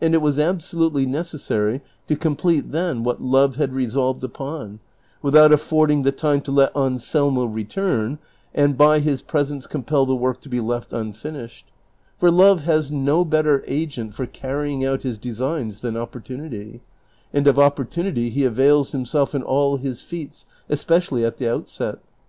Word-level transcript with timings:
and 0.00 0.14
it 0.14 0.20
was 0.20 0.36
alisolutely 0.36 1.06
necessary 1.06 1.80
to 2.08 2.16
complete 2.16 2.72
then 2.72 3.04
what 3.04 3.22
love 3.22 3.54
had 3.54 3.72
re 3.72 3.88
solved 3.88 4.24
upon, 4.24 4.80
without 5.22 5.52
affording" 5.52 6.02
the 6.02 6.10
time 6.10 6.40
to 6.40 6.50
let 6.50 6.74
Anselmo 6.76 7.44
return 7.44 8.18
and 8.52 8.76
by 8.76 8.98
his 8.98 9.22
presence 9.22 9.68
compel 9.68 10.06
the 10.06 10.16
work 10.16 10.40
to 10.40 10.48
be 10.48 10.58
left 10.58 10.92
unfinished; 10.92 11.66
for 12.18 12.32
love 12.32 12.62
has 12.62 12.90
no 12.90 13.24
better 13.24 13.62
agent 13.68 14.16
for 14.16 14.26
carrying 14.26 14.84
out 14.84 15.04
his 15.04 15.18
designs 15.18 15.82
than 15.82 15.96
opportunity; 15.96 16.80
and 17.32 17.46
of 17.46 17.56
opportunity 17.56 18.30
he 18.30 18.42
avails 18.42 18.90
himself 18.90 19.36
in 19.36 19.44
all 19.44 19.76
his 19.76 20.02
feats, 20.02 20.46
especially 20.68 21.24
at 21.24 21.36
the 21.36 21.48
outset. 21.48 22.00